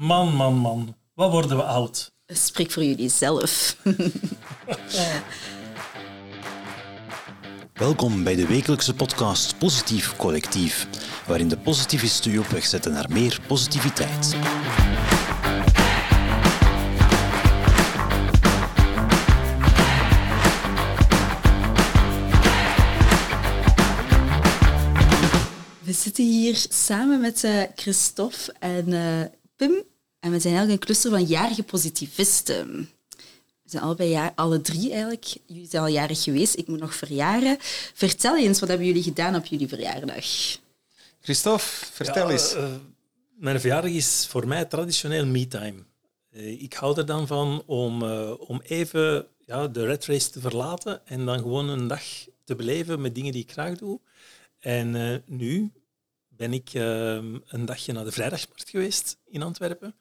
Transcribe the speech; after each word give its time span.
Man, 0.00 0.34
man, 0.34 0.54
man. 0.54 0.96
Wat 1.14 1.30
worden 1.30 1.56
we 1.56 1.62
oud? 1.62 2.12
Spreek 2.26 2.70
voor 2.70 2.84
jullie 2.84 3.08
zelf. 3.08 3.76
Welkom 7.72 8.24
bij 8.24 8.34
de 8.34 8.46
wekelijkse 8.46 8.94
podcast 8.94 9.58
Positief 9.58 10.16
Collectief, 10.16 10.86
waarin 11.26 11.48
de 11.48 11.56
positivisten 11.58 12.32
u 12.32 12.38
op 12.38 12.46
weg 12.46 12.66
zetten 12.66 12.92
naar 12.92 13.06
meer 13.10 13.40
positiviteit. 13.46 14.36
We 25.82 25.92
zitten 25.92 26.24
hier 26.24 26.66
samen 26.68 27.20
met 27.20 27.44
uh, 27.44 27.62
Christophe 27.74 28.54
en 28.58 28.88
uh, 28.88 29.24
Pim. 29.56 29.89
En 30.20 30.30
we 30.30 30.38
zijn 30.40 30.54
eigenlijk 30.54 30.70
een 30.70 30.86
cluster 30.86 31.10
van 31.10 31.24
jarige 31.24 31.62
positivisten. 31.62 32.90
We 33.62 33.70
zijn 33.76 33.82
allebei 33.82 34.10
jaar, 34.10 34.32
alle 34.34 34.60
drie 34.60 34.90
eigenlijk. 34.90 35.24
Jullie 35.46 35.68
zijn 35.68 35.82
al 35.82 35.88
jarig 35.88 36.22
geweest. 36.22 36.56
Ik 36.58 36.66
moet 36.66 36.80
nog 36.80 36.94
verjaren. 36.94 37.56
Vertel 37.94 38.36
eens, 38.38 38.60
wat 38.60 38.68
hebben 38.68 38.86
jullie 38.86 39.02
gedaan 39.02 39.34
op 39.36 39.44
jullie 39.44 39.68
verjaardag? 39.68 40.24
Christophe, 41.20 41.64
vertel 41.92 42.26
Ja, 42.26 42.32
eens. 42.32 42.54
eh, 42.54 42.74
mijn 43.38 43.60
verjaardag 43.60 43.90
is 43.90 44.26
voor 44.28 44.46
mij 44.46 44.64
traditioneel 44.64 45.26
me-time. 45.26 45.84
Eh, 46.30 46.62
ik 46.62 46.72
hou 46.72 46.98
er 46.98 47.06
dan 47.06 47.26
van 47.26 47.62
om, 47.66 48.02
eh, 48.02 48.32
om 48.38 48.60
even 48.64 49.26
ja, 49.46 49.68
de 49.68 49.84
red 49.86 50.04
race 50.06 50.30
te 50.30 50.40
verlaten 50.40 51.06
en 51.06 51.24
dan 51.24 51.38
gewoon 51.38 51.68
een 51.68 51.86
dag 51.86 52.02
te 52.44 52.54
beleven 52.54 53.00
met 53.00 53.14
dingen 53.14 53.32
die 53.32 53.42
ik 53.42 53.52
graag 53.52 53.78
doe. 53.78 54.00
En 54.58 54.94
eh, 54.94 55.16
nu 55.26 55.72
ben 56.28 56.52
ik 56.52 56.70
een 56.74 57.64
dagje 57.64 57.92
naar 57.92 58.04
de 58.04 58.12
Vrijdagsmarkt 58.12 58.70
geweest 58.70 59.16
in 59.26 59.42
Antwerpen. 59.42 59.94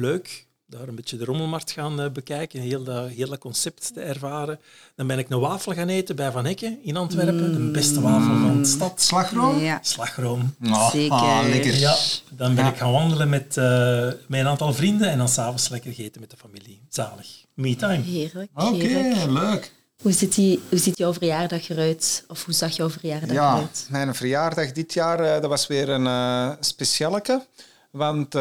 Leuk, 0.00 0.46
daar 0.66 0.88
een 0.88 0.94
beetje 0.94 1.16
de 1.16 1.24
rommelmarkt 1.24 1.70
gaan 1.70 2.00
eh, 2.00 2.10
bekijken, 2.10 2.60
heel 2.60 2.84
dat, 2.84 3.08
heel 3.08 3.28
dat 3.28 3.38
concept 3.38 3.94
te 3.94 4.00
ervaren. 4.00 4.58
Dan 4.94 5.06
ben 5.06 5.18
ik 5.18 5.30
een 5.30 5.38
wafel 5.40 5.72
gaan 5.72 5.88
eten 5.88 6.16
bij 6.16 6.30
Van 6.30 6.44
Hekken 6.44 6.78
in 6.82 6.96
Antwerpen, 6.96 7.52
de 7.52 7.70
beste 7.70 8.00
wafel 8.00 8.34
van 8.38 8.62
de 8.62 8.68
stad. 8.68 9.02
Slagroom? 9.02 9.58
Ja, 9.58 9.78
Slagroom. 9.82 10.54
Ah, 10.64 10.90
zeker. 10.90 11.12
ah, 11.16 11.40
lekker. 11.48 11.74
Ja, 11.76 11.96
dan 12.30 12.54
ben 12.54 12.64
Ja. 12.64 12.70
ik 12.70 12.76
gaan 12.76 12.92
wandelen 12.92 13.28
met, 13.28 13.56
eh, 13.56 14.04
met 14.28 14.40
een 14.40 14.46
aantal 14.46 14.74
vrienden 14.74 15.10
en 15.10 15.18
dan 15.18 15.28
s'avonds 15.28 15.68
lekker 15.68 15.92
gegeten 15.92 16.20
met 16.20 16.30
de 16.30 16.36
familie. 16.36 16.80
Zalig. 16.88 17.26
Me-time. 17.54 18.02
Heerlijk, 18.02 18.50
Oké, 18.54 19.26
leuk. 19.28 19.72
Hoe 20.02 20.12
ziet, 20.12 20.34
die, 20.34 20.60
hoe 20.68 20.78
ziet 20.78 20.98
jouw 20.98 21.12
verjaardag 21.12 21.68
eruit? 21.68 22.24
Of 22.28 22.44
hoe 22.44 22.54
zag 22.54 22.76
jouw 22.76 22.90
verjaardag 22.90 23.30
Ja, 23.32 23.54
eruit? 23.54 23.86
mijn 23.90 24.14
verjaardag 24.14 24.72
dit 24.72 24.92
jaar 24.92 25.20
eh, 25.20 25.40
dat 25.40 25.50
was 25.50 25.66
weer 25.66 25.88
een 25.88 26.06
eh 26.06 26.50
specialeke. 26.60 27.46
Want 27.90 28.34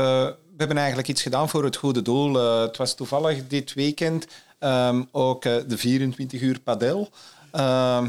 we 0.55 0.61
hebben 0.61 0.77
eigenlijk 0.77 1.07
iets 1.07 1.21
gedaan 1.21 1.49
voor 1.49 1.63
het 1.63 1.75
goede 1.75 2.01
doel. 2.01 2.39
Eh, 2.39 2.61
het 2.61 2.77
was 2.77 2.95
toevallig 2.95 3.47
dit 3.47 3.73
weekend 3.73 4.27
ehm, 4.59 5.03
ook 5.11 5.45
eh, 5.45 5.55
de 5.67 5.77
24 5.77 6.41
uur 6.41 6.59
padel. 6.59 7.09
Ehm, 7.51 8.07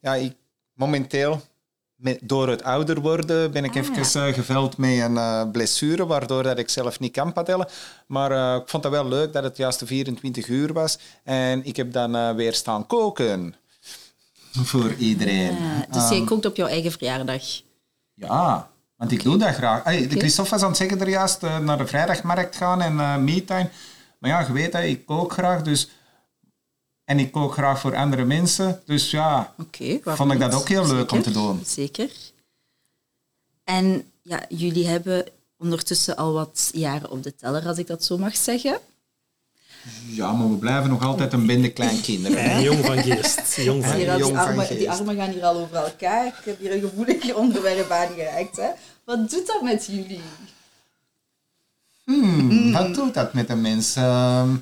ja, 0.00 0.14
ik, 0.14 0.34
momenteel, 0.72 1.40
met, 1.94 2.18
door 2.22 2.48
het 2.48 2.62
ouder 2.62 3.00
worden, 3.00 3.50
ben 3.50 3.64
ik 3.64 3.76
Ah, 3.76 3.76
even 3.76 4.26
eh, 4.26 4.34
geveld 4.34 4.76
met 4.76 4.98
een 4.98 5.50
blessure, 5.50 6.06
waardoor 6.06 6.42
dat 6.42 6.58
ik 6.58 6.68
zelf 6.68 7.00
niet 7.00 7.12
kan 7.12 7.32
padellen. 7.32 7.68
Maar 8.06 8.56
ik 8.60 8.68
vond 8.68 8.82
het 8.84 8.92
wel 8.92 9.08
leuk 9.08 9.32
dat 9.32 9.42
het 9.42 9.56
juist 9.56 9.78
de 9.78 9.86
24 9.86 10.48
uur 10.48 10.72
was. 10.72 10.98
En 11.24 11.64
ik 11.64 11.76
heb 11.76 11.92
dan 11.92 12.36
weer 12.36 12.54
staan 12.54 12.86
koken. 12.86 13.54
Voor 14.52 14.94
iedereen. 14.94 15.54
Ja, 15.54 15.86
dus 15.90 16.02
Ehm, 16.02 16.14
jij 16.14 16.24
kookt 16.24 16.46
op 16.46 16.56
jouw 16.56 16.66
eigen 16.66 16.92
verjaardag. 16.92 17.42
ja, 18.14 18.70
want 18.98 19.12
ik 19.12 19.22
doe 19.22 19.36
dat 19.36 19.54
graag. 19.54 19.84
Hey, 19.84 20.08
de 20.08 20.18
Christophe 20.18 20.50
was 20.50 20.62
aan 20.62 20.68
het 20.68 20.76
zeggen 20.76 21.00
er 21.00 21.08
juist 21.08 21.42
eh, 21.42 21.58
naar 21.58 21.78
de 21.78 21.86
vrijdagmarkt 21.86 22.56
gaan 22.56 22.82
en 22.82 23.24
me-time. 23.24 23.70
Maar 24.18 24.30
ja, 24.30 24.40
je 24.40 24.52
weet, 24.52 24.72
hè, 24.72 24.82
ik 24.82 25.06
kook 25.06 25.32
graag. 25.32 25.62
Dus... 25.62 25.88
En 27.04 27.18
ik 27.18 27.32
kook 27.32 27.52
graag 27.52 27.80
voor 27.80 27.96
andere 27.96 28.24
mensen. 28.24 28.82
Dus 28.84 29.10
ja, 29.10 29.54
vond 30.04 30.32
ik 30.32 30.38
dat 30.38 30.54
ook 30.54 30.68
heel 30.68 30.86
leuk 30.86 31.12
om 31.12 31.22
te 31.22 31.30
doen. 31.30 31.62
Zeker. 31.64 32.10
En 33.64 34.12
ja, 34.22 34.44
jullie 34.48 34.86
hebben 34.86 35.24
ondertussen 35.58 36.16
al 36.16 36.32
wat 36.32 36.70
jaren 36.72 37.10
op 37.10 37.22
de 37.22 37.34
teller, 37.34 37.66
als 37.66 37.78
ik 37.78 37.86
dat 37.86 38.04
zo 38.04 38.18
mag 38.18 38.36
zeggen. 38.36 38.80
Ja, 40.06 40.32
maar 40.32 40.50
we 40.50 40.56
blijven 40.56 40.90
nog 40.90 41.04
altijd 41.04 41.32
een 41.32 41.46
bende 41.46 41.70
kleinkinderen. 41.72 42.38
En 42.42 42.50
hè. 42.50 42.58
jong 42.58 42.84
van 42.84 42.98
geest. 43.02 43.56
Jong 43.56 43.84
van 43.84 43.92
geest. 43.94 44.06
die, 44.08 44.18
jong 44.18 44.36
van 44.36 44.46
armen, 44.46 44.66
geest. 44.66 44.78
die 44.78 44.90
armen 44.90 45.16
gaan 45.16 45.30
hier 45.30 45.44
al 45.44 45.56
over 45.56 45.76
elkaar. 45.76 46.26
Ik 46.26 46.34
heb 46.44 46.58
hier 46.60 46.72
een 46.72 46.80
gevoelig 46.80 47.34
onderwerp 47.42 47.90
aangeraakt. 47.90 48.56
Hè. 48.56 48.68
Wat 49.04 49.30
doet 49.30 49.46
dat 49.46 49.62
met 49.62 49.86
jullie? 49.86 50.20
Hmm, 52.04 52.72
wat 52.72 52.94
doet 52.94 53.14
dat 53.14 53.32
met 53.34 53.50
een 53.50 53.60
mens? 53.60 53.96
Ehm, 53.96 54.56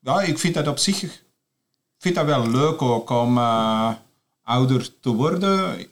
ja, 0.00 0.20
ik 0.22 0.38
vind 0.38 0.54
dat 0.54 0.66
op 0.68 0.78
zich... 0.78 1.02
Ik 1.02 1.20
vind 1.98 2.14
dat 2.14 2.24
wel 2.24 2.50
leuk 2.50 2.82
ook 2.82 3.10
om 3.10 3.38
eh, 3.38 3.90
ouder 4.42 5.00
te 5.00 5.10
worden. 5.10 5.86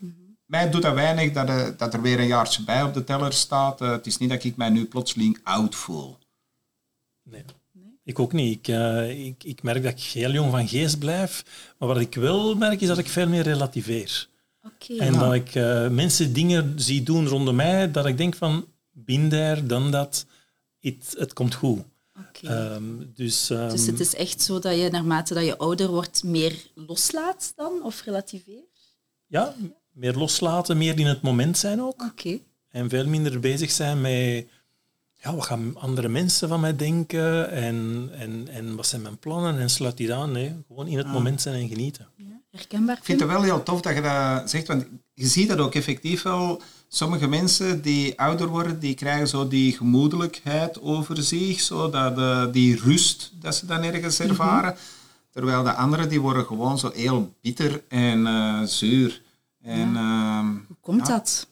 Mij 0.46 0.70
doet 0.70 0.82
dat 0.82 0.94
weinig 0.94 1.32
dat, 1.32 1.48
er- 1.48 1.76
dat 1.76 1.94
er 1.94 2.02
weer 2.02 2.18
een 2.18 2.26
jaartje 2.26 2.62
bij 2.64 2.82
op 2.82 2.94
de 2.94 3.04
teller 3.04 3.32
staat. 3.32 3.80
Eh, 3.80 3.90
het 3.90 4.06
is 4.06 4.18
niet 4.18 4.30
dat 4.30 4.44
ik 4.44 4.56
mij 4.56 4.68
nu 4.68 4.84
plotseling 4.86 5.40
oud 5.42 5.74
voel. 5.74 6.18
Nee. 7.22 7.44
Ik 8.10 8.18
ook 8.18 8.32
niet. 8.32 8.58
Ik, 8.58 8.68
eh, 8.68 9.26
ik, 9.26 9.44
ik 9.44 9.62
merk 9.62 9.82
dat 9.82 9.92
ik 9.92 10.00
heel 10.00 10.30
jong 10.30 10.50
van 10.50 10.68
geest 10.68 10.98
blijf. 10.98 11.44
Maar 11.78 11.88
wat 11.88 12.00
ik 12.00 12.14
wel 12.14 12.54
merk, 12.54 12.80
is 12.80 12.88
dat 12.88 12.98
ik 12.98 13.08
veel 13.08 13.28
meer 13.28 13.42
relativeer. 13.42 14.28
Oké. 14.62 14.96
En 14.96 15.12
dat 15.12 15.34
ik 15.34 15.54
eh, 15.54 15.88
mensen 15.88 16.32
dingen 16.32 16.72
zie 16.76 17.02
doen 17.02 17.28
rondom 17.28 17.56
mij, 17.56 17.90
dat 17.90 18.06
ik 18.06 18.16
denk 18.16 18.34
van, 18.34 18.66
bin 18.92 19.28
there, 19.28 19.66
dan 19.66 19.90
dat, 19.90 20.26
het, 20.80 21.14
het 21.18 21.32
komt 21.32 21.54
goed. 21.54 21.82
Ehm, 22.42 22.84
dus, 23.14 23.50
ehm, 23.50 23.70
dus 23.70 23.86
het 23.86 24.00
is 24.00 24.14
echt 24.14 24.42
zo 24.42 24.58
dat 24.58 24.78
je 24.78 24.90
naarmate 24.90 25.34
dat 25.34 25.44
je 25.44 25.58
ouder 25.58 25.88
wordt 25.88 26.22
meer 26.24 26.54
loslaat 26.74 27.52
dan? 27.56 27.82
Of 27.82 28.02
relativeert? 28.02 28.70
ja, 29.26 29.54
meer 29.92 30.14
loslaten, 30.14 30.78
meer 30.78 30.98
in 30.98 31.06
het 31.06 31.22
moment 31.22 31.58
zijn 31.58 31.82
ook. 31.82 32.02
Oké. 32.02 32.38
En 32.70 32.88
veel 32.88 33.06
minder 33.06 33.40
bezig 33.40 33.70
zijn 33.70 34.00
met 34.00 34.46
ja, 35.22 35.34
wat 35.34 35.44
gaan 35.44 35.76
andere 35.76 36.08
mensen 36.08 36.48
van 36.48 36.60
mij 36.60 36.76
denken 36.76 37.50
en, 37.50 38.08
en, 38.12 38.48
en 38.48 38.76
wat 38.76 38.86
zijn 38.86 39.02
mijn 39.02 39.18
plannen 39.18 39.58
en 39.58 39.70
sluit 39.70 39.96
die 39.96 40.14
aan. 40.14 40.32
Nee, 40.32 40.54
gewoon 40.68 40.86
in 40.86 40.98
het 40.98 41.06
moment 41.06 41.40
zijn 41.40 41.54
en 41.54 41.68
genieten. 41.68 42.08
Ja, 42.16 42.40
herkenbaar? 42.50 42.96
Ik 42.96 43.04
vind 43.04 43.20
het 43.20 43.28
wel 43.28 43.42
heel 43.42 43.62
tof 43.62 43.80
dat 43.80 43.94
je 43.94 44.00
dat 44.00 44.50
zegt, 44.50 44.66
want 44.66 44.86
je 45.14 45.26
ziet 45.26 45.48
dat 45.48 45.58
ook 45.58 45.74
effectief 45.74 46.22
wel. 46.22 46.62
Sommige 46.88 47.26
mensen 47.26 47.82
die 47.82 48.20
ouder 48.20 48.48
worden, 48.48 48.80
die 48.80 48.94
krijgen 48.94 49.28
zo 49.28 49.48
die 49.48 49.72
gemoedelijkheid 49.76 50.80
over 50.80 51.22
zich, 51.22 51.60
zo 51.60 51.90
dat, 51.90 52.18
eh, 52.18 52.52
die 52.52 52.80
rust 52.80 53.32
dat 53.40 53.54
ze 53.54 53.66
dan 53.66 53.82
ergens 53.82 54.20
ervaren. 54.20 54.76
Terwijl 55.30 55.62
de 55.62 55.74
anderen 55.74 56.08
die 56.08 56.20
worden 56.20 56.44
gewoon 56.44 56.78
zo 56.78 56.90
heel 56.94 57.34
bitter 57.40 57.82
en 57.88 58.26
eh, 58.26 58.62
zuur. 58.62 59.22
En, 59.62 59.96
ehm, 59.96 60.46
Hoe 60.66 60.76
komt 60.80 61.06
ja. 61.06 61.12
dat? 61.12 61.46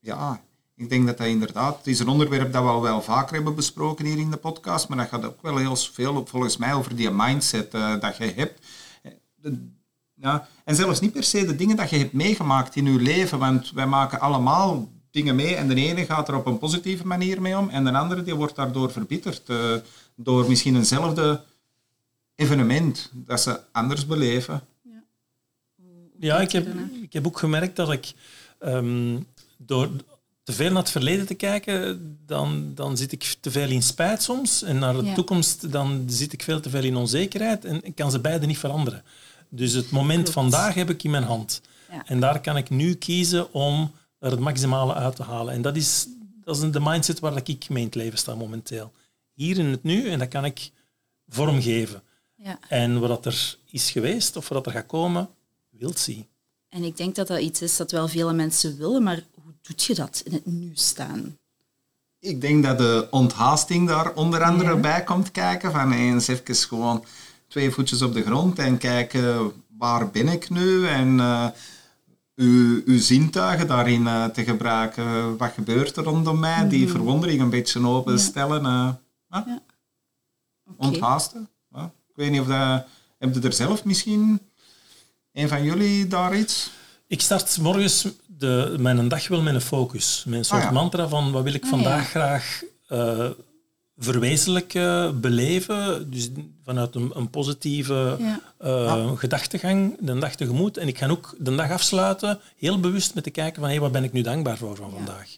Ja, 0.00 0.40
ik 0.76 0.88
denk 0.88 1.06
dat 1.06 1.18
dat 1.18 1.26
inderdaad... 1.26 1.76
Het 1.76 1.86
is 1.86 1.98
een 1.98 2.08
onderwerp 2.08 2.52
dat 2.52 2.62
we 2.62 2.68
al 2.68 2.82
wel 2.82 3.02
vaker 3.02 3.34
hebben 3.34 3.54
besproken 3.54 4.04
hier 4.04 4.18
in 4.18 4.30
de 4.30 4.36
podcast, 4.36 4.88
maar 4.88 4.98
dat 4.98 5.08
gaat 5.08 5.24
ook 5.24 5.42
wel 5.42 5.56
heel 5.56 5.76
veel 5.76 6.26
volgens 6.26 6.56
mij 6.56 6.74
over 6.74 6.96
die 6.96 7.10
mindset 7.10 7.74
eh, 7.74 8.00
dat 8.00 8.16
je 8.16 8.24
hebt. 8.24 8.66
Eh, 9.02 9.12
de- 9.36 9.74
ja, 10.14 10.48
en 10.64 10.74
zelfs 10.76 11.00
niet 11.00 11.12
per 11.12 11.22
se 11.24 11.46
de 11.46 11.56
dingen 11.56 11.76
dat 11.76 11.90
je 11.90 11.96
hebt 11.98 12.12
meegemaakt 12.12 12.76
in 12.76 12.92
je 12.92 13.00
leven, 13.00 13.38
want 13.38 13.70
wij 13.74 13.86
maken 13.86 14.20
allemaal 14.20 14.88
dingen 15.10 15.36
mee 15.36 15.54
en 15.54 15.68
de 15.68 15.74
ene 15.74 16.04
gaat 16.04 16.28
er 16.28 16.34
op 16.36 16.46
een 16.46 16.58
positieve 16.58 17.06
manier 17.06 17.40
mee 17.42 17.58
om 17.58 17.68
en 17.68 17.84
de 17.84 17.92
andere 17.92 18.22
die 18.22 18.34
wordt 18.34 18.56
daardoor 18.56 18.92
verbitterd 18.92 19.48
eh, 19.48 19.74
door 20.14 20.48
misschien 20.48 20.76
eenzelfde 20.76 21.42
evenement 22.34 23.10
dat 23.12 23.40
ze 23.40 23.60
anders 23.72 24.06
beleven. 24.06 24.60
Ja, 26.18 26.40
ik 26.40 26.52
heb, 26.52 26.66
ik 27.02 27.12
heb 27.12 27.26
ook 27.26 27.38
gemerkt 27.38 27.76
dat 27.76 27.92
ik 27.92 28.12
ehm, 28.58 29.18
door 29.56 29.90
te 30.46 30.52
veel 30.52 30.68
naar 30.70 30.82
het 30.82 30.90
verleden 30.90 31.26
te 31.26 31.34
kijken, 31.34 32.18
dan, 32.26 32.72
dan 32.74 32.96
zit 32.96 33.12
ik 33.12 33.36
te 33.40 33.50
veel 33.50 33.68
in 33.68 33.82
spijt 33.82 34.22
soms. 34.22 34.62
En 34.62 34.78
naar 34.78 34.96
de 34.96 35.04
Ja. 35.04 35.14
toekomst, 35.14 35.72
dan 35.72 36.04
zit 36.06 36.32
ik 36.32 36.42
veel 36.42 36.60
te 36.60 36.70
veel 36.70 36.82
in 36.84 36.96
onzekerheid. 36.96 37.64
En 37.64 37.84
ik 37.84 37.94
kan 37.94 38.10
ze 38.10 38.18
beide 38.20 38.46
niet 38.46 38.58
veranderen. 38.58 39.02
Dus 39.48 39.72
het 39.72 39.90
moment 39.90 40.18
Klopt. 40.18 40.32
vandaag 40.32 40.74
heb 40.74 40.90
ik 40.90 41.02
in 41.02 41.10
mijn 41.10 41.22
hand. 41.22 41.60
Ja. 41.90 42.06
En 42.06 42.20
daar 42.20 42.40
kan 42.40 42.56
ik 42.56 42.70
nu 42.70 42.94
kiezen 42.94 43.52
om 43.52 43.92
er 44.18 44.30
het 44.30 44.40
maximale 44.40 44.94
uit 44.94 45.16
te 45.16 45.22
halen. 45.22 45.54
En 45.54 45.62
dat 45.62 45.76
is, 45.76 46.06
dat 46.44 46.56
is 46.62 46.70
de 46.70 46.80
mindset 46.80 47.18
waar 47.20 47.40
ik 47.44 47.68
mee 47.68 47.78
in 47.80 47.86
het 47.86 47.94
leven 47.94 48.18
sta 48.18 48.34
momenteel. 48.34 48.92
Hier 49.32 49.58
in 49.58 49.66
het 49.66 49.82
nu, 49.82 50.08
en 50.08 50.18
dat 50.18 50.28
kan 50.28 50.44
ik 50.44 50.70
vormgeven. 51.28 52.02
Ja. 52.34 52.58
En 52.68 53.00
wat 53.00 53.26
er 53.26 53.56
is 53.70 53.90
geweest, 53.90 54.36
of 54.36 54.48
wat 54.48 54.66
er 54.66 54.72
gaat 54.72 54.86
komen, 54.86 55.28
wilt 55.70 55.98
zien. 55.98 56.26
En 56.68 56.82
ik 56.84 56.96
denk 56.96 57.14
dat 57.14 57.26
dat 57.26 57.40
iets 57.40 57.62
is 57.62 57.76
dat 57.76 57.90
wel 57.90 58.08
vele 58.08 58.32
mensen 58.32 58.76
willen, 58.78 59.02
maar 59.02 59.22
doet 59.66 59.84
je 59.84 59.94
dat 59.94 60.22
in 60.24 60.32
het 60.32 60.46
nu 60.46 60.70
staan? 60.74 61.38
Ik 62.18 62.40
denk 62.40 62.64
dat 62.64 62.78
de 62.78 63.08
onthaasting 63.10 63.88
daar 63.88 64.12
onder 64.14 64.42
andere 64.42 64.74
Ja. 64.74 64.76
bij 64.80 65.04
komt 65.04 65.30
kijken. 65.30 65.72
Van 65.72 65.92
eens 65.92 66.28
even 66.28 66.54
gewoon 66.54 67.04
twee 67.48 67.70
voetjes 67.70 68.02
op 68.02 68.12
de 68.14 68.22
grond 68.22 68.58
en 68.58 68.78
kijken 68.78 69.52
waar 69.78 70.10
ben 70.10 70.28
ik 70.28 70.50
nu 70.50 70.86
en 70.88 71.20
eh, 71.20 71.46
uw, 72.34 72.82
uw 72.84 72.98
zintuigen 72.98 73.66
daarin 73.66 74.06
eh, 74.06 74.24
te 74.24 74.44
gebruiken. 74.44 75.36
Wat 75.36 75.52
gebeurt 75.52 75.96
er 75.96 76.04
rondom 76.04 76.38
mij? 76.38 76.68
Die 76.68 76.88
verwondering 76.88 77.40
een 77.40 77.50
beetje 77.50 77.86
openstellen. 77.86 78.64
eh 78.66 78.88
ja. 79.28 79.44
Ja. 79.46 79.62
Oké. 80.66 80.86
Onthaasten. 80.86 81.48
Ja. 81.72 81.84
Ik 81.84 82.16
weet 82.16 82.30
niet 82.30 82.40
of 82.40 82.46
dat... 82.46 82.86
Heb 83.18 83.34
je 83.34 83.40
er 83.40 83.52
zelf 83.52 83.84
misschien... 83.84 84.40
Een 85.32 85.48
van 85.48 85.64
jullie 85.64 86.06
daar 86.06 86.36
iets? 86.36 86.70
Ik 87.06 87.20
start 87.20 87.58
morgens 87.58 88.08
de, 88.38 88.74
mijn 88.78 89.08
dag 89.08 89.28
wel 89.28 89.42
met 89.42 89.54
een 89.54 89.60
focus. 89.60 90.26
Soort 90.30 90.50
Ah, 90.50 90.62
ja. 90.62 90.70
mantra 90.70 91.08
van 91.08 91.32
wat 91.32 91.42
wil 91.42 91.54
ik 91.54 91.62
Ah, 91.64 91.70
vandaag 91.70 92.02
ja. 92.02 92.08
graag 92.08 92.62
eh, 92.88 93.28
verwezenlijken, 93.96 95.20
beleven. 95.20 96.10
Dus 96.10 96.30
vanuit 96.64 96.94
een, 96.94 97.10
een 97.14 97.30
positieve 97.30 98.16
Ja. 98.18 98.40
eh, 98.58 99.10
gedachtegang 99.16 99.96
de 100.00 100.18
dag 100.18 100.34
tegemoet. 100.34 100.76
En 100.76 100.88
ik 100.88 100.98
ga 100.98 101.08
ook 101.08 101.34
de 101.38 101.54
dag 101.54 101.70
afsluiten, 101.70 102.40
heel 102.56 102.80
bewust 102.80 103.14
met 103.14 103.24
te 103.24 103.30
kijken 103.30 103.60
van 103.60 103.70
hey, 103.70 103.80
wat 103.80 103.92
ben 103.92 104.04
ik 104.04 104.12
nu 104.12 104.20
dankbaar 104.22 104.56
voor 104.56 104.76
van 104.76 104.90
vandaag. 104.90 105.36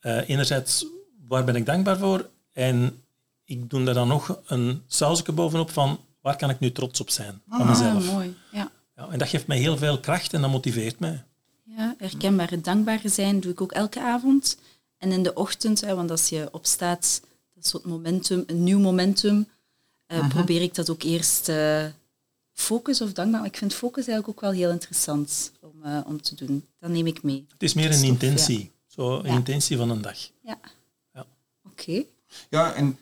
Eh, 0.00 0.28
enerzijds, 0.28 0.86
waar 1.28 1.44
ben 1.44 1.56
ik 1.56 1.66
dankbaar 1.66 1.98
voor? 1.98 2.28
En 2.52 3.02
ik 3.44 3.70
doe 3.70 3.84
daar 3.84 3.94
dan 3.94 4.08
nog 4.08 4.38
een 4.46 4.82
sausje 4.86 5.32
bovenop 5.32 5.70
van 5.70 6.00
waar 6.20 6.36
kan 6.36 6.50
ik 6.50 6.58
nu 6.60 6.72
trots 6.72 7.00
op 7.00 7.10
zijn 7.10 7.40
van 7.48 7.66
mezelf. 7.66 8.06
Ah, 8.08 8.12
mooi. 8.14 8.36
Ja. 8.52 8.70
Ja, 8.96 9.08
en 9.10 9.18
dat 9.18 9.28
geeft 9.28 9.46
mij 9.46 9.58
heel 9.58 9.76
veel 9.76 10.00
kracht 10.00 10.32
en 10.34 10.40
dat 10.40 10.50
motiveert 10.50 10.98
mij. 10.98 11.24
Ja, 11.76 11.94
herkenbaar. 11.98 12.50
Het 12.50 12.64
dankbare 12.64 13.08
zijn 13.08 13.40
doe 13.40 13.52
ik 13.52 13.60
ook 13.60 13.72
elke 13.72 14.00
avond. 14.00 14.58
En 14.98 15.12
in 15.12 15.22
de 15.22 15.34
ochtend, 15.34 15.80
hè, 15.80 15.94
want 15.94 16.10
als 16.10 16.28
je 16.28 16.48
opstaat, 16.52 17.20
dat 17.54 17.66
zo'n 17.66 17.80
momentum, 17.84 18.44
een 18.46 18.62
nieuw 18.64 18.78
momentum, 18.78 19.48
eh, 20.06 20.28
probeer 20.28 20.62
ik 20.62 20.74
dat 20.74 20.90
ook 20.90 21.02
eerst 21.02 21.48
eh, 21.48 21.84
focus 22.52 23.00
of 23.00 23.12
dankbaar. 23.12 23.40
Maar 23.40 23.48
ik 23.50 23.56
vind 23.56 23.74
focus 23.74 24.06
eigenlijk 24.06 24.28
ook 24.28 24.40
wel 24.50 24.58
heel 24.60 24.70
interessant 24.70 25.52
om, 25.60 25.82
eh, 25.82 26.00
om 26.06 26.22
te 26.22 26.34
doen. 26.34 26.66
Dat 26.78 26.90
neem 26.90 27.06
ik 27.06 27.22
mee. 27.22 27.46
Het 27.52 27.62
is 27.62 27.74
meer 27.74 27.86
een 27.86 27.92
Stof, 27.92 28.08
intentie. 28.08 28.70
Zo 28.86 29.18
een 29.18 29.26
Ja. 29.26 29.32
intentie 29.34 29.76
van 29.76 29.90
een 29.90 30.02
dag. 30.02 30.18
Ja. 30.42 30.58
Ja. 31.14 31.26
Oké. 31.70 32.02
Ja, 32.50 32.72
en 32.74 32.98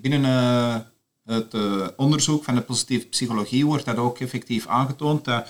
binnen 0.00 0.24
eh, 0.24 0.78
het 1.24 1.54
onderzoek 1.96 2.44
van 2.44 2.54
de 2.54 2.60
positieve 2.60 3.06
psychologie 3.06 3.66
wordt 3.66 3.84
dat 3.84 3.96
ook 3.96 4.18
effectief 4.18 4.66
aangetoond. 4.66 5.24
Dat, 5.24 5.48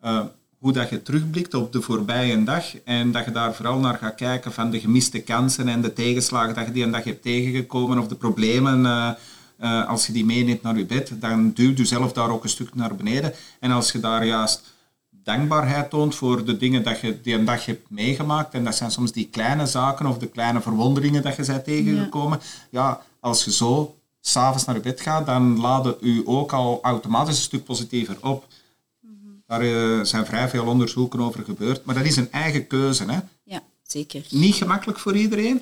eh, 0.00 0.26
hoe 0.60 0.72
dat 0.72 0.88
je 0.88 1.02
terugblikt 1.02 1.54
op 1.54 1.72
de 1.72 1.80
voorbije 1.80 2.44
dag 2.44 2.76
en 2.84 3.12
dat 3.12 3.24
je 3.24 3.30
daar 3.30 3.54
vooral 3.54 3.78
naar 3.78 3.98
gaat 3.98 4.14
kijken 4.14 4.52
van 4.52 4.70
de 4.70 4.80
gemiste 4.80 5.20
kansen 5.20 5.68
en 5.68 5.82
de 5.82 5.92
tegenslagen 5.92 6.54
dat 6.54 6.66
je 6.66 6.72
die 6.72 6.84
een 6.84 6.90
dag 6.90 7.04
hebt 7.04 7.22
tegengekomen 7.22 7.98
of 7.98 8.08
de 8.08 8.14
problemen. 8.14 8.86
eh, 8.86 9.10
eh, 9.58 9.88
als 9.88 10.06
je 10.06 10.12
die 10.12 10.24
meeneemt 10.24 10.62
naar 10.62 10.78
je 10.78 10.86
bed, 10.86 11.12
dan 11.20 11.52
duwt 11.52 11.78
je 11.78 11.84
zelf 11.84 12.12
daar 12.12 12.30
ook 12.30 12.42
een 12.42 12.48
stuk 12.48 12.74
naar 12.74 12.94
beneden. 12.94 13.32
En 13.60 13.70
als 13.70 13.92
je 13.92 14.00
daar 14.00 14.26
juist 14.26 14.62
dankbaarheid 15.10 15.90
toont 15.90 16.14
voor 16.14 16.44
de 16.44 16.56
dingen 16.56 16.82
dat 16.82 17.00
je 17.00 17.20
die 17.20 17.34
een 17.34 17.44
dag 17.44 17.66
hebt 17.66 17.90
meegemaakt. 17.90 18.54
En 18.54 18.64
dat 18.64 18.74
zijn 18.74 18.90
soms 18.90 19.12
die 19.12 19.28
kleine 19.28 19.66
zaken 19.66 20.06
of 20.06 20.18
de 20.18 20.28
kleine 20.28 20.60
verwonderingen 20.60 21.22
dat 21.22 21.36
je 21.36 21.44
bent 21.44 21.64
tegengekomen. 21.64 22.40
Ja, 22.70 23.00
als 23.20 23.44
je 23.44 23.52
zo 23.52 23.94
s'avonds 24.20 24.64
naar 24.64 24.74
je 24.74 24.82
bed 24.82 25.00
gaat, 25.00 25.26
dan 25.26 25.60
laden 25.60 25.96
u 26.00 26.22
ook 26.24 26.52
al 26.52 26.78
automatisch 26.82 27.36
een 27.36 27.42
stuk 27.42 27.64
positiever 27.64 28.16
op. 28.20 28.44
Daar 29.50 29.60
eh, 29.60 30.04
zijn 30.04 30.26
vrij 30.26 30.48
veel 30.48 30.66
onderzoeken 30.66 31.20
over 31.20 31.44
gebeurd. 31.44 31.84
Maar 31.84 31.94
dat 31.94 32.04
is 32.04 32.16
een 32.16 32.32
eigen 32.32 32.66
keuze. 32.66 33.04
Hè? 33.04 33.18
Ja, 33.42 33.62
zeker. 33.82 34.26
Niet 34.30 34.54
gemakkelijk 34.54 34.98
voor 34.98 35.16
iedereen. 35.16 35.60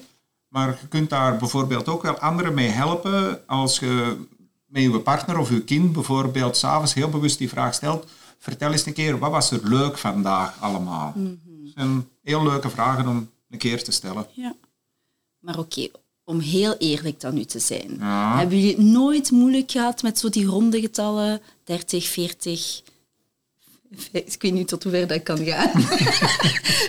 Maar 0.49 0.79
je 0.81 0.89
kunt 0.89 1.11
daar 1.11 1.37
bijvoorbeeld 1.37 1.89
ook 1.89 2.03
wel 2.03 2.19
anderen 2.19 2.55
mee 2.55 2.69
helpen. 2.69 3.47
Als 3.47 3.79
je 3.79 4.17
met 4.67 4.83
je 4.83 5.01
partner 5.01 5.39
of 5.39 5.51
je 5.51 5.63
kind 5.63 5.93
bijvoorbeeld 5.93 6.57
s'avonds 6.57 6.95
heel 6.95 7.09
bewust 7.09 7.39
die 7.39 7.49
vraag 7.49 7.75
stelt. 7.75 8.07
Vertel 8.39 8.73
eens 8.73 8.87
een 8.87 8.93
keer, 8.93 9.19
wat 9.19 9.31
was 9.31 9.51
er 9.51 9.61
leuk 9.69 9.99
vandaag 9.99 10.61
allemaal? 10.61 11.13
Dat 11.17 11.73
zijn 11.75 12.09
heel 12.23 12.43
leuke 12.43 12.71
vragen 12.71 13.09
om 13.09 13.31
een 13.51 13.59
keer 13.59 13.85
te 13.85 13.93
stellen. 13.93 14.27
Ja. 14.33 14.55
Maar 15.39 15.59
oké, 15.59 15.89
om 16.25 16.39
heel 16.39 16.77
eerlijk 16.77 17.21
dan 17.21 17.35
nu 17.35 17.45
te 17.45 17.59
zijn. 17.59 17.97
Ja. 17.99 18.39
Hebben 18.39 18.59
jullie 18.59 18.77
het 18.77 18.85
nooit 18.85 19.31
moeilijk 19.31 19.71
gehad 19.71 20.03
met 20.03 20.19
zo 20.19 20.29
die 20.29 20.47
ronde 20.47 20.81
getallen? 20.81 21.41
30, 21.65 22.07
40... 22.09 22.83
Ik 24.13 24.43
weet 24.43 24.53
niet 24.53 24.69
tot 24.69 24.83
hoever 24.83 25.07
dat 25.07 25.23
kan 25.23 25.45
gaan. 25.45 25.71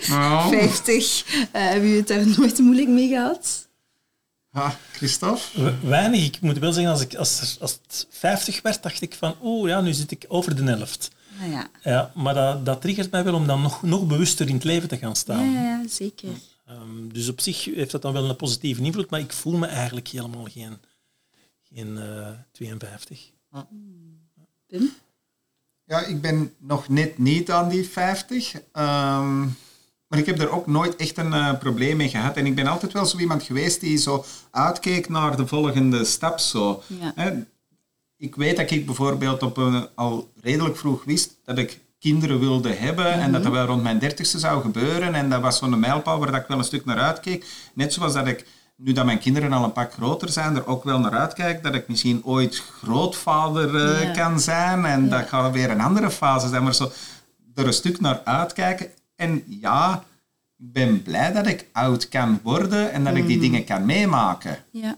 Nou, 0.09 0.49
50. 0.57 1.25
Eh, 1.25 1.43
hebben 1.51 1.81
jullie 1.89 1.97
het 1.97 2.07
daar 2.07 2.27
nooit 2.37 2.57
moeilijk 2.59 2.87
mee 2.87 3.07
gehad? 3.07 3.67
ja, 4.53 4.77
Christophe? 4.91 5.61
We- 5.63 5.87
Weinig. 5.87 6.25
Ik 6.25 6.41
moet 6.41 6.57
wel 6.57 6.71
zeggen, 6.73 6.91
als, 6.91 7.01
ik, 7.01 7.15
als, 7.15 7.41
er, 7.41 7.61
als 7.61 7.71
het 7.71 8.07
50 8.09 8.61
werd, 8.61 8.83
dacht 8.83 9.01
ik 9.01 9.13
van, 9.13 9.35
oeh, 9.43 9.69
ja, 9.69 9.81
nu 9.81 9.93
zit 9.93 10.11
ik 10.11 10.25
over 10.27 10.55
de 10.55 10.63
helft. 10.63 11.11
Nou 11.39 11.51
ja. 11.51 11.69
Ja, 11.83 12.11
maar 12.15 12.33
dat, 12.33 12.65
dat 12.65 12.81
triggert 12.81 13.11
mij 13.11 13.23
wel 13.23 13.33
om 13.33 13.47
dan 13.47 13.61
nog, 13.61 13.83
nog 13.83 14.07
bewuster 14.07 14.47
in 14.47 14.53
het 14.55 14.63
leven 14.63 14.89
te 14.89 14.97
gaan 14.97 15.15
staan. 15.15 15.51
ja, 15.51 15.61
ja, 15.61 15.87
zeker. 15.87 16.29
Ehm, 16.67 17.07
dus 17.11 17.29
op 17.29 17.41
zich 17.41 17.65
heeft 17.65 17.91
dat 17.91 18.01
dan 18.01 18.13
wel 18.13 18.29
een 18.29 18.35
positieve 18.35 18.81
invloed, 18.81 19.09
maar 19.09 19.19
ik 19.19 19.33
voel 19.33 19.57
me 19.57 19.67
eigenlijk 19.67 20.07
helemaal 20.07 20.45
geen, 20.51 20.77
geen 21.73 21.97
eh, 21.97 22.27
52. 22.51 23.31
Pim? 24.67 24.89
Ja, 25.89 26.05
ik 26.05 26.21
ben 26.21 26.53
nog 26.57 26.87
net 26.87 27.17
niet 27.17 27.51
aan 27.51 27.69
die 27.69 27.89
50. 27.89 28.53
ehm, 28.71 29.39
maar 30.07 30.19
ik 30.19 30.25
heb 30.25 30.39
er 30.39 30.51
ook 30.51 30.67
nooit 30.67 30.95
echt 30.95 31.17
een 31.17 31.33
eh, 31.33 31.57
probleem 31.57 31.97
mee 31.97 32.09
gehad. 32.09 32.37
En 32.37 32.45
ik 32.45 32.55
ben 32.55 32.67
altijd 32.67 32.93
wel 32.93 33.05
zo 33.05 33.17
iemand 33.17 33.43
geweest 33.43 33.79
die 33.79 33.97
zo 33.97 34.25
uitkeek 34.51 35.09
naar 35.09 35.37
de 35.37 35.47
volgende 35.47 36.05
stap. 36.05 36.39
Zo. 36.39 36.83
Ja. 36.87 37.11
Hè, 37.15 37.31
ik 38.17 38.35
weet 38.35 38.57
dat 38.57 38.71
ik 38.71 38.85
bijvoorbeeld 38.85 39.43
op 39.43 39.57
een, 39.57 39.87
al 39.95 40.31
redelijk 40.41 40.77
vroeg 40.77 41.03
wist 41.03 41.35
dat 41.45 41.57
ik 41.57 41.79
kinderen 41.99 42.39
wilde 42.39 42.73
hebben 42.73 43.13
en 43.13 43.31
dat 43.31 43.43
dat 43.43 43.51
wel 43.51 43.65
rond 43.65 43.83
mijn 43.83 43.99
dertigste 43.99 44.39
zou 44.39 44.61
gebeuren. 44.61 45.13
En 45.13 45.29
dat 45.29 45.41
was 45.41 45.57
zo'n 45.57 45.79
mijlpaal 45.79 46.19
waar 46.19 46.31
dat 46.31 46.41
ik 46.41 46.47
wel 46.47 46.57
een 46.57 46.63
stuk 46.63 46.85
naar 46.85 46.99
uitkeek. 46.99 47.45
Net 47.73 47.93
zoals 47.93 48.13
dat 48.13 48.27
ik, 48.27 48.45
nu 48.81 48.91
dat 48.93 49.05
mijn 49.05 49.19
kinderen 49.19 49.53
al 49.53 49.63
een 49.63 49.71
pak 49.71 49.93
groter 49.93 50.29
zijn, 50.29 50.55
er 50.55 50.67
ook 50.67 50.83
wel 50.83 50.99
naar 50.99 51.11
uitkijk 51.11 51.63
dat 51.63 51.73
ik 51.75 51.87
misschien 51.87 52.23
ooit 52.25 52.63
grootvader 52.81 53.75
eh, 53.75 54.03
Ja. 54.03 54.11
kan 54.11 54.39
zijn. 54.39 54.85
En 54.85 55.09
dat 55.09 55.27
gaat 55.27 55.51
weer 55.53 55.69
een 55.69 55.81
andere 55.81 56.11
fase 56.11 56.47
zijn. 56.49 56.63
Maar 56.63 56.75
zo 56.75 56.91
er 57.55 57.67
een 57.67 57.73
stuk 57.73 57.99
naar 57.99 58.21
uitkijken. 58.23 58.87
En 59.15 59.43
ja, 59.47 60.03
ik 60.57 60.73
ben 60.73 61.01
blij 61.03 61.31
dat 61.33 61.47
ik 61.47 61.67
oud 61.71 62.09
kan 62.09 62.39
worden 62.43 62.91
en 62.91 63.03
dat 63.03 63.15
ik 63.15 63.27
die 63.27 63.39
dingen 63.39 63.63
kan 63.65 63.85
meemaken. 63.85 64.57
Ja. 64.71 64.97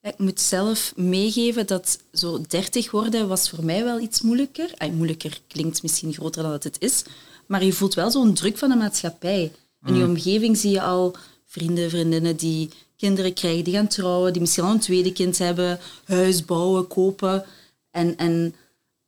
Ja, 0.00 0.10
Ik 0.10 0.18
moet 0.18 0.40
zelf 0.40 0.92
meegeven 0.96 1.66
dat 1.66 1.98
zo 2.12 2.40
30 2.48 2.90
worden 2.90 3.28
was 3.28 3.50
voor 3.50 3.64
mij 3.64 3.84
wel 3.84 4.00
iets 4.00 4.20
moeilijker. 4.20 4.70
Ay, 4.76 4.90
moeilijker 4.90 5.40
klinkt 5.48 5.82
misschien 5.82 6.12
groter 6.12 6.42
dan 6.42 6.50
dat 6.52 6.64
het 6.64 6.76
is. 6.80 7.04
Maar 7.46 7.64
je 7.64 7.72
voelt 7.72 7.94
wel 7.94 8.10
zo'n 8.10 8.34
druk 8.34 8.58
van 8.58 8.68
de 8.68 8.76
maatschappij. 8.76 9.52
In 9.84 9.96
je 9.96 10.04
omgeving 10.04 10.56
zie 10.56 10.70
je 10.70 10.82
al 10.82 11.16
vrienden, 11.46 11.90
vriendinnen 11.90 12.36
die 12.36 12.70
kinderen 13.04 13.34
krijgen, 13.34 13.64
die 13.64 13.74
gaan 13.74 13.88
trouwen, 13.88 14.32
die 14.32 14.40
misschien 14.40 14.64
al 14.64 14.70
een 14.70 14.78
tweede 14.80 15.12
kind 15.12 15.38
hebben, 15.38 15.78
huis 16.04 16.44
bouwen, 16.44 16.86
kopen. 16.86 17.44
En, 17.90 18.16
en 18.16 18.54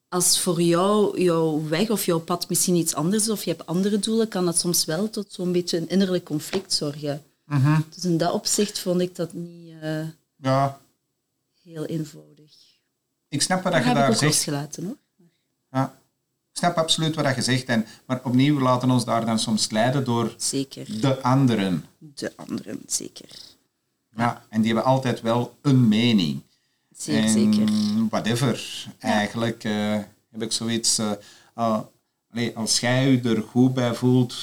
als 0.09 0.41
voor 0.41 0.63
jou 0.63 1.23
jouw 1.23 1.69
weg 1.69 1.91
of 1.91 2.05
jouw 2.05 2.19
pad 2.21 2.49
misschien 2.49 2.75
iets 2.75 2.95
anders 2.95 3.23
is, 3.23 3.29
of 3.31 3.45
je 3.45 3.51
hebt 3.51 3.67
andere 3.67 3.99
doelen, 3.99 4.29
kan 4.29 4.45
dat 4.45 4.59
soms 4.59 4.85
wel 4.85 5.11
tot 5.11 5.33
zo'n 5.33 5.53
beetje 5.53 5.77
een 5.79 5.89
innerlijk 5.89 6.25
conflict 6.25 6.73
zorgen. 6.73 7.23
Dus 7.95 8.05
in 8.05 8.17
dat 8.19 8.33
opzicht 8.33 8.79
vond 8.79 9.01
ik 9.01 9.15
dat 9.17 9.33
niet 9.33 9.73
eh, 9.81 10.05
Ja, 10.37 10.81
heel 11.63 11.85
eenvoudig. 11.85 12.53
ik 13.29 13.43
snap 13.43 13.63
wat 13.63 13.73
Dat 13.73 13.83
je 13.83 13.89
heb 13.89 13.97
ik 13.97 14.03
daar 14.03 14.11
ook 14.11 14.17
zegt. 14.17 14.33
losgelaten 14.33 14.85
hoor. 14.85 14.97
Ja. 15.71 15.99
Ik 16.53 16.63
snap 16.63 16.77
absoluut 16.77 17.15
wat 17.15 17.35
je 17.35 17.43
zegt. 17.43 17.65
En, 17.65 17.87
maar 18.07 18.21
opnieuw, 18.25 18.57
we 18.57 18.63
laten 18.63 18.91
ons 18.91 19.05
daar 19.05 19.27
dan 19.27 19.39
soms 19.39 19.71
leiden 19.71 20.05
door 20.05 20.35
Zeker. 20.37 21.01
de 21.01 21.23
anderen. 21.23 21.85
De 21.99 22.33
anderen, 22.37 22.83
zeker. 22.87 23.29
Ja, 24.17 24.45
en 24.49 24.61
die 24.61 24.73
hebben 24.73 24.93
altijd 24.93 25.21
wel 25.21 25.57
een 25.63 25.89
mening. 25.89 26.43
Zeer 26.97 27.23
en 27.23 27.29
zeker. 27.29 27.69
whatever. 28.11 28.87
Eigenlijk 28.99 29.65
eh, 29.65 29.99
heb 30.31 30.43
ik 30.43 30.53
zoiets... 30.53 31.01
allee, 31.55 32.57
als 32.57 32.81
jij 32.81 33.11
je 33.11 33.21
er 33.21 33.43
goed 33.43 33.75
bij 33.75 33.95
voelt 33.95 34.35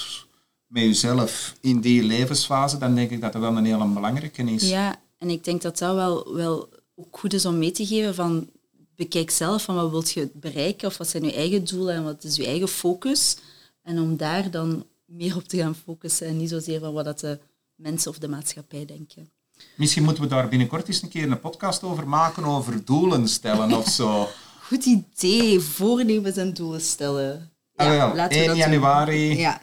met 0.68 0.84
jezelf 0.84 1.56
in 1.62 1.82
die 1.82 2.04
levensfase, 2.04 2.78
dan 2.78 2.96
denk 2.96 3.12
ik 3.12 3.22
dat 3.22 3.34
dat 3.34 3.42
wel 3.42 3.58
een 3.58 3.66
hele 3.66 3.88
belangrijke 3.88 4.44
is. 4.44 4.70
Ja, 4.70 4.96
en 5.18 5.30
ik 5.30 5.44
denk 5.44 5.62
dat 5.62 5.78
dat 5.78 5.96
wel, 5.96 6.34
wel 6.34 6.70
ook 6.96 7.18
goed 7.18 7.34
is 7.34 7.46
om 7.46 7.58
mee 7.58 7.72
te 7.72 7.86
geven 7.86 8.16
van 8.16 8.50
bekijk 8.96 9.32
zelf 9.32 9.64
van 9.64 9.76
wat 9.76 9.90
wilt 9.90 10.12
je 10.12 10.30
bereiken 10.34 10.88
of 10.88 10.98
wat 10.98 11.08
zijn 11.08 11.24
je 11.24 11.34
eigen 11.34 11.66
doelen 11.66 11.96
en 11.96 12.04
wat 12.04 12.24
is 12.24 12.36
je 12.36 12.46
eigen 12.46 12.68
focus. 12.68 13.38
En 13.82 14.00
om 14.00 14.18
daar 14.18 14.52
dan 14.52 14.86
meer 15.06 15.36
op 15.36 15.44
te 15.44 15.58
gaan 15.58 15.76
focussen 15.76 16.28
en 16.28 16.38
niet 16.38 16.50
zozeer 16.50 16.80
van 16.80 16.94
wat 16.94 17.06
dat 17.06 17.20
de 17.20 17.40
mensen 17.76 18.12
of 18.12 18.18
de 18.18 18.28
maatschappij 18.28 18.86
denken. 18.86 19.32
Misschien 19.76 20.04
moeten 20.04 20.24
we 20.24 20.30
daar 20.30 20.48
binnenkort 20.50 20.88
eens 20.88 21.02
een 21.02 21.10
keer 21.10 21.32
een 21.32 21.40
podcast 21.40 21.84
over 21.84 22.08
maken, 22.08 22.44
over 22.46 22.86
doelen 22.86 23.28
stellen 23.28 23.74
of 23.74 23.88
zo. 23.88 24.28
Goed 24.68 24.86
idee, 24.86 25.60
voornemens 25.60 26.38
en 26.38 26.54
doelen 26.54 26.82
stellen. 26.82 27.52
Ah, 27.76 27.88
wel, 27.88 28.16
laten 28.16 28.38
we 28.40 28.44
1 28.46 28.48
dat 28.48 28.56
doen. 28.58 28.72
januari 28.72 29.38
Ja, 29.38 29.62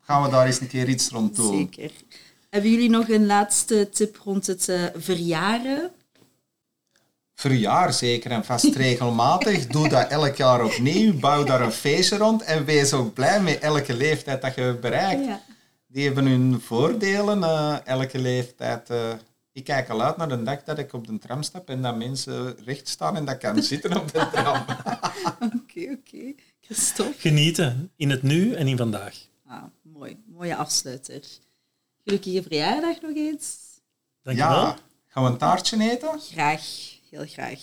gaan 0.00 0.22
we 0.22 0.30
daar 0.30 0.46
eens 0.46 0.60
een 0.60 0.66
keer 0.68 0.88
iets 0.88 1.08
rond 1.08 1.36
doen. 1.36 1.56
zeker. 1.56 1.90
Hebben 2.50 2.70
jullie 2.70 2.90
nog 2.90 3.08
een 3.08 3.26
laatste 3.26 3.88
tip 3.92 4.20
rond 4.24 4.46
het 4.46 4.68
eh, 4.68 4.82
verjaren? 4.94 5.90
verjaar 7.34 7.92
zeker 7.92 8.30
en 8.30 8.44
vast 8.44 8.74
regelmatig. 8.86 9.66
Doe 9.66 9.88
dat 9.88 10.08
elk 10.08 10.36
jaar 10.36 10.64
opnieuw. 10.64 11.18
Bouw 11.18 11.44
daar 11.44 11.60
een 11.60 11.72
feestje 11.72 12.16
rond. 12.16 12.42
En 12.42 12.64
wees 12.64 12.92
ook 12.92 13.14
blij 13.14 13.40
met 13.42 13.58
elke 13.58 13.94
leeftijd 13.94 14.42
dat 14.42 14.54
je 14.54 14.78
bereikt. 14.80 15.24
Ja. 15.24 15.42
Die 15.86 16.04
hebben 16.04 16.26
hun 16.26 16.60
voordelen, 16.60 17.42
eh, 17.44 17.76
elke 17.84 18.18
leeftijd. 18.18 18.90
eh. 18.90 19.12
Ik 19.54 19.64
kijk 19.64 19.88
al 19.88 20.02
uit 20.02 20.16
naar 20.16 20.28
de 20.28 20.42
dag 20.42 20.62
dat 20.62 20.78
ik 20.78 20.92
op 20.92 21.06
de 21.06 21.18
tram 21.18 21.42
stap 21.42 21.68
en 21.68 21.82
dat 21.82 21.96
mensen 21.96 22.56
recht 22.64 22.88
staan 22.88 23.16
en 23.16 23.24
dat 23.24 23.38
kan 23.38 23.62
zitten 23.72 23.96
op 24.00 24.12
de 24.12 24.28
tram. 24.32 24.64
Oké, 25.60 25.96
oké. 25.98 26.34
Christophe. 26.60 27.20
Genieten 27.20 27.90
in 27.96 28.10
het 28.10 28.22
nu 28.22 28.52
en 28.52 28.66
in 28.66 28.76
vandaag. 28.76 29.16
Ah, 29.46 29.62
mooi. 29.82 30.22
Mooie 30.26 30.56
afsluiter. 30.56 31.22
Gelukkige 32.04 32.42
verjaardag 32.42 33.00
nog 33.00 33.14
eens. 33.14 33.58
Dankjewel. 34.22 34.60
Ja, 34.60 34.76
gaan 35.06 35.24
we 35.24 35.30
een 35.30 35.38
taartje 35.38 35.90
eten? 35.90 36.20
Graag. 36.20 36.62
Heel 37.10 37.26
graag. 37.26 37.60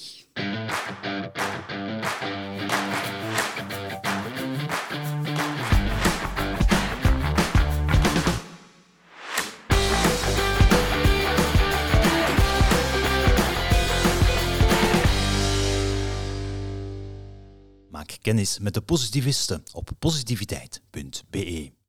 Kennis 18.31 18.59
met 18.59 18.73
de 18.73 18.81
positivisten 18.81 19.63
op 19.73 19.89
positiviteit.be. 20.00 21.80